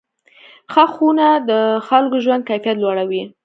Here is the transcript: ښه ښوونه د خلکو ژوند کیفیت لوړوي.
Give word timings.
ښه 0.71 0.83
ښوونه 0.93 1.27
د 1.49 1.51
خلکو 1.87 2.17
ژوند 2.25 2.43
کیفیت 2.49 2.77
لوړوي. 2.79 3.23